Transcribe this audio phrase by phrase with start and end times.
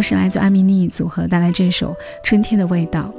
[0.00, 1.88] 是来自艾米丽组合带来这首
[2.22, 3.12] 《春天的味道》。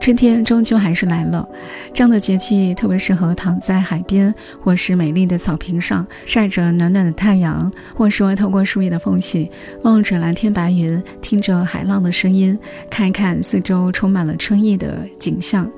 [0.00, 1.46] 春天终究还是来了，
[1.92, 9.50] 这样的节气特别适合躺在海边，或是美丽的草坪上，晒着暖暖的太阳，或是透过树叶的缝隙
[9.82, 12.56] 望着蓝天白云，听着海浪的声音，
[12.88, 15.68] 看一看四周充满了春意的景象。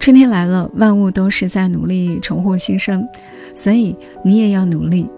[0.00, 3.06] 春天来了，万物都是在努力重获新生，
[3.54, 3.94] 所以
[4.24, 5.08] 你也要努力。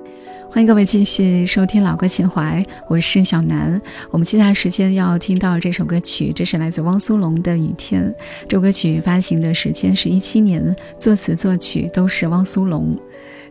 [0.53, 3.81] 欢迎各位继续收听《老歌情怀》，我是小南。
[4.11, 8.03] 我们接下来时间要听到这首歌曲，这是来自汪苏泷的《雨天》。
[8.49, 12.99] 这首歌曲发行的时间是一七年，作词作曲都是汪苏泷。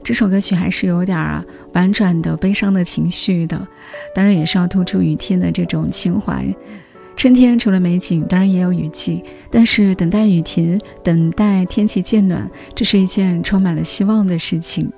[0.03, 1.41] 这首歌曲还是有点儿
[1.73, 3.65] 婉转的悲伤的情绪的，
[4.13, 6.45] 当然也是要突出雨天的这种情怀。
[7.15, 14.91] 春天除了美景，当然也有雨季，但是等待雨停，等待天气渐暖，这是一件充满了希望的事情。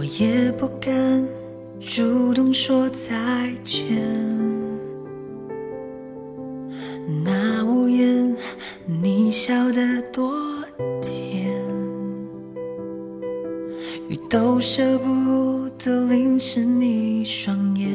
[0.00, 0.90] 我也不敢
[1.78, 3.10] 主动说再
[3.66, 3.84] 见，
[7.22, 8.34] 那屋檐
[8.86, 10.32] 你笑得多
[11.02, 11.54] 甜，
[14.08, 17.90] 雨都舍不得淋湿你双眼，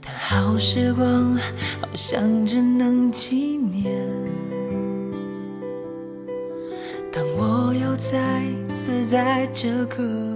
[0.00, 1.34] 但好时光
[1.80, 2.63] 好像真。
[9.54, 10.33] 这个。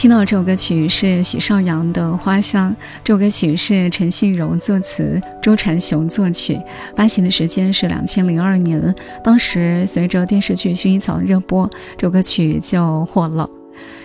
[0.00, 2.70] 听到这首歌曲是许绍洋的《花香》，
[3.04, 6.58] 这首歌曲是陈信荣作词，周传雄作曲，
[6.96, 8.80] 发行的时间是两千零二年。
[9.22, 13.46] 当时随着电视剧《薰衣草》热播，这首歌曲就火了。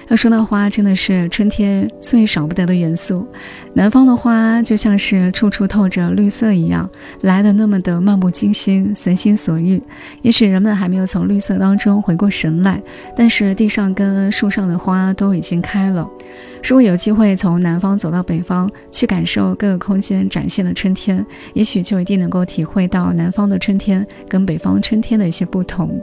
[0.10, 3.28] 要说到花，真的是春天最少不得的元素。
[3.74, 6.88] 南方的花就像是处处透着绿色一样，
[7.22, 9.82] 来的那么的漫不经心、随心所欲。
[10.22, 12.82] 也许人们还没有从绿色当中回过神来，
[13.16, 16.08] 但是地上跟树上的花都已经开了。
[16.68, 26.02] 如果有机会从南方走到北方去感受各个空间展现的春天，也许就一定能够体会到南方的春天跟北方春天的一些不同。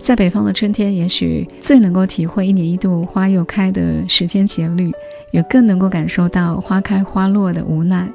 [0.00, 4.90] 在北方的春天，也许最能够体会一年一度花又开的时间节律，
[5.30, 8.08] 也更能够感受到花开花落的无奈。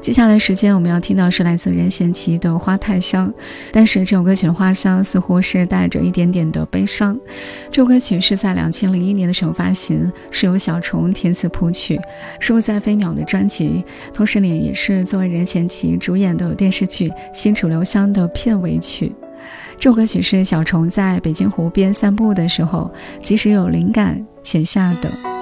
[0.00, 3.28] 接下来时间我们要听到是来自任贤齐的《花太香》，
[3.72, 7.18] 但是这首歌曲的花香似乎是带着一点点的悲伤。
[7.70, 11.98] 这首歌曲是在两千零一年的时候发行，是由小虫填词谱曲，
[12.40, 19.12] 收录在《飞鸟》的专辑，同时呢也是作为任贤齐主演的电视剧《新楚留香》的片尾曲。
[19.78, 22.90] 这首歌曲是小虫在北京湖边散步的时候，
[23.22, 25.35] 即使有灵感写下的。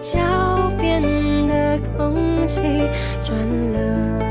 [0.00, 0.18] 脚
[0.78, 1.02] 边
[1.48, 2.60] 的空气
[3.24, 3.34] 转
[3.72, 4.27] 了。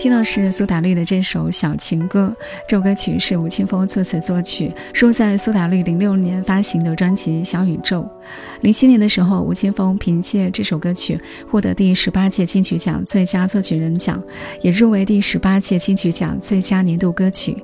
[0.07, 2.33] 听到是苏打绿的这首《小情歌》，
[2.65, 8.03] 这首歌曲是吴青峰作词作曲，收录在苏打绿零六年发行的专辑《小宇宙》。
[8.61, 11.19] 零七年的时候，吴青峰凭借这首歌曲
[11.51, 14.17] 获得第十八届金曲奖最佳作曲人奖，
[14.61, 17.61] 也入围第十八届金曲奖最佳年度歌曲。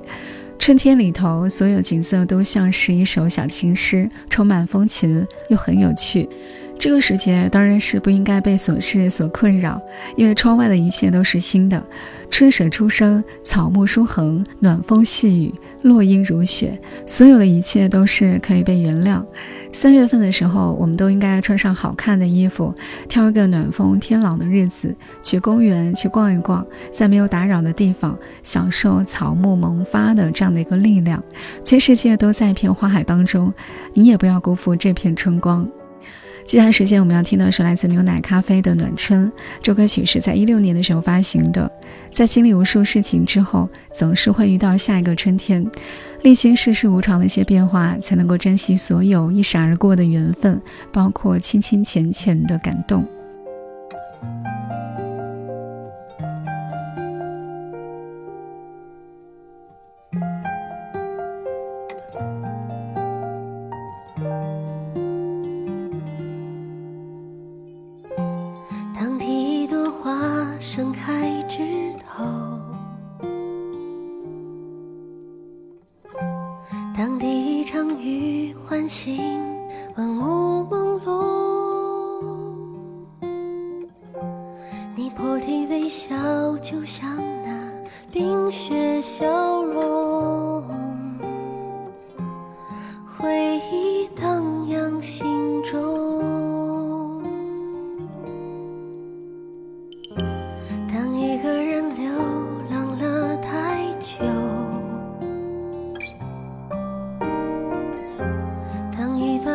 [0.58, 6.28] 春天里头，所有景色都像是一首小情诗，充满风情又很有趣。
[6.78, 9.80] 这个时节当然是不应该被琐事所困扰，
[10.16, 11.82] 因为窗外的一切都是新的，
[12.30, 19.22] 春水初生，草木舒横，暖风细雨，落英如雪，所有的一切都是可以被原谅。
[19.72, 22.72] 三月份的时候，我们都应该穿上好看的衣服，
[23.08, 31.22] 挑一个暖风天朗的日子，去公园去逛一逛，在没有打扰的地方，享受草木萌发的这样的一个力量。
[31.64, 33.52] 全世界都在一片花海当中，
[33.94, 35.66] 你也不要辜负这片春光。
[36.46, 39.26] 接下来时间我们要听的是来自牛奶咖啡的《暖春》。
[39.62, 41.70] 这首歌曲是在一六年的时候发行的。
[42.12, 45.66] 在经历无数事情之后，总是会遇到下一个春天。
[46.22, 50.60] 历经世事无常的一些变化，才能够珍惜所有一闪而过的缘分，
[50.92, 53.04] 包括亲亲浅浅的感动。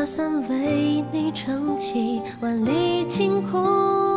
[0.05, 4.08] 伞为你撑起万里晴空。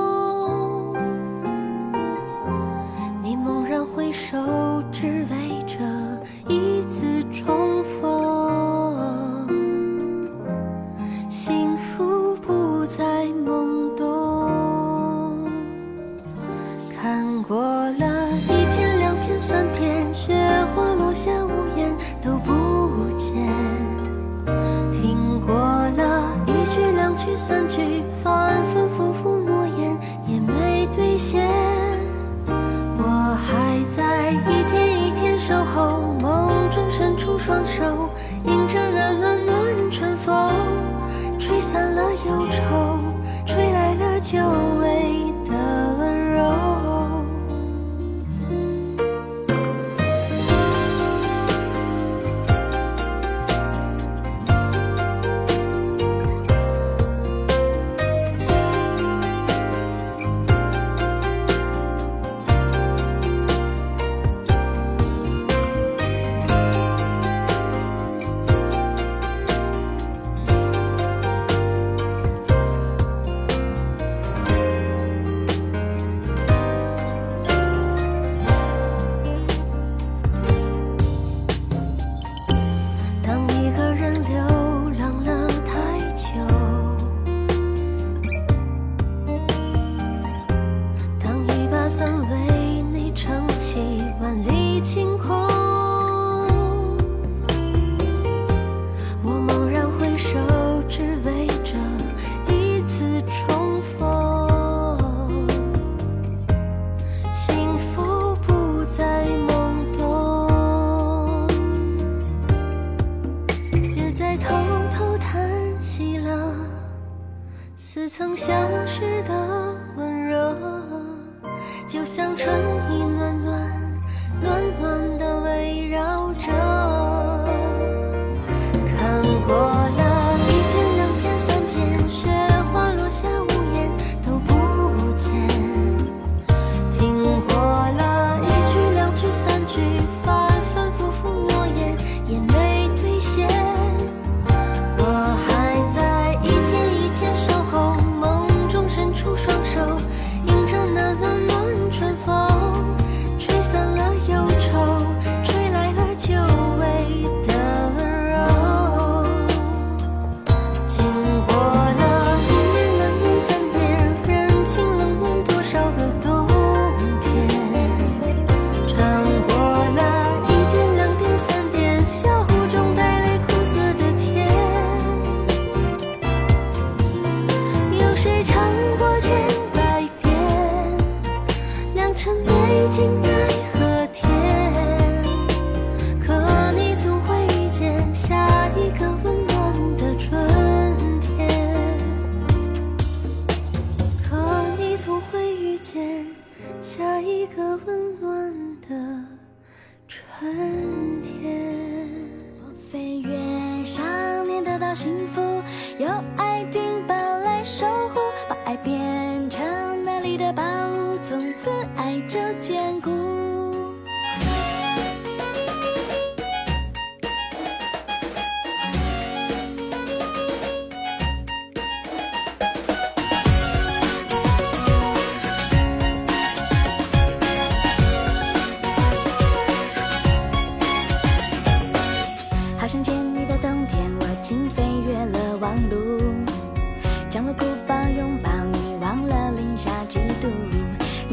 [204.95, 205.41] 幸福。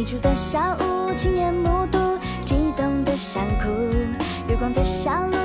[0.09, 1.97] 住的小屋，亲眼目睹，
[2.43, 3.69] 激动的想哭，
[4.47, 5.38] 月光的小路。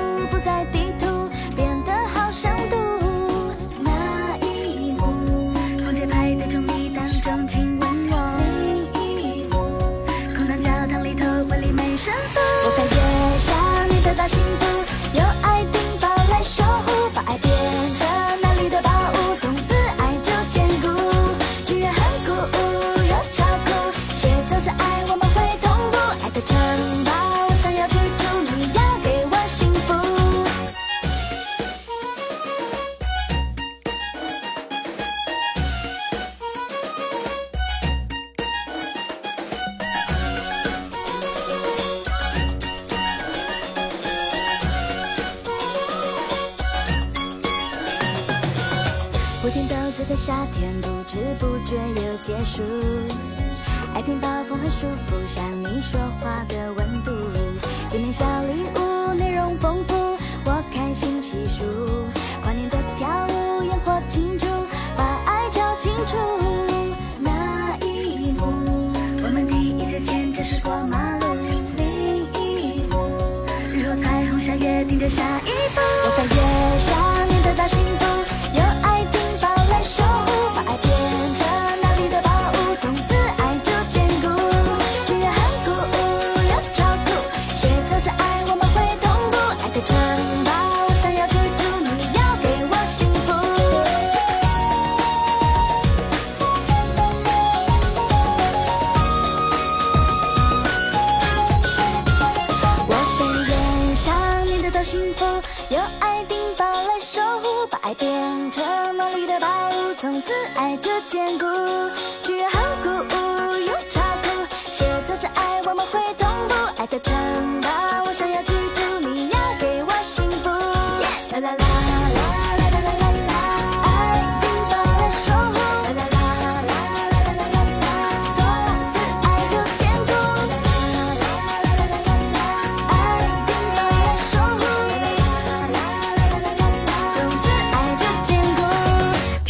[110.25, 111.45] 自爱就坚固。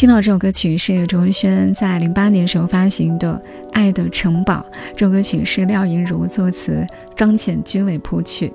[0.06, 3.42] 听到这首歌曲是卓文萱在零八年时候发行的。
[3.78, 4.64] 《爱的城堡》
[4.96, 8.50] 这首歌曲是廖莹如作词，张浅君为谱曲。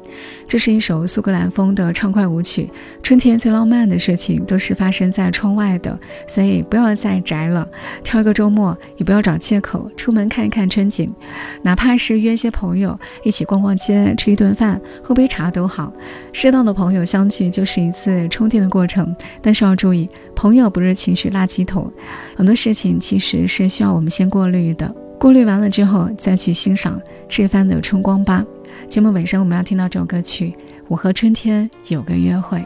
[0.47, 2.67] 这是一首苏格兰风的畅快舞曲。
[3.03, 5.95] 春天最浪漫的事情都是发生在窗外的，
[6.27, 7.67] 所以不要再宅了，
[8.03, 11.13] 挑一个周末，也不要找借口出门看一看春景。
[11.61, 15.93] 哪怕是约些朋友一起逛逛街、吃一顿饭、喝杯茶都好。
[16.33, 21.93] 适当的朋友相聚就是一次充电的过程，但是要注意，朋友不是情绪垃圾桶，
[22.35, 25.10] 很多事情其实是需要我们先过滤的。
[25.21, 28.43] 过滤完了之后，再去欣赏这番的春光吧。
[28.89, 30.47] 节目尾声，我们要听到这首歌曲
[30.87, 32.57] 《我和春天有个约会》。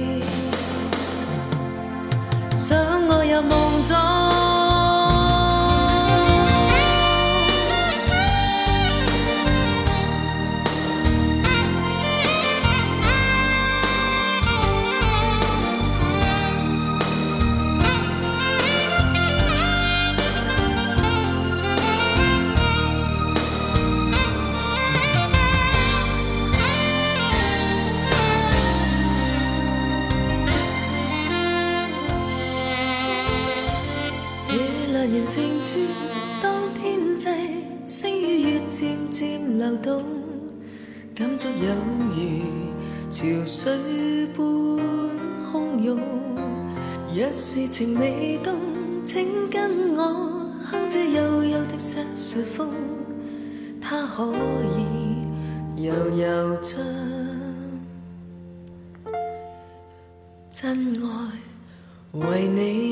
[62.11, 62.90] 为你。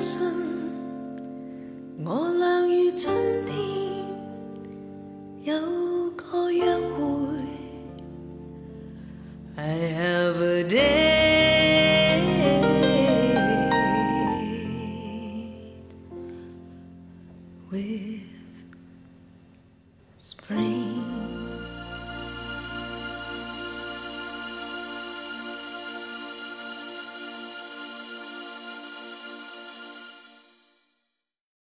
[0.00, 0.37] thousand.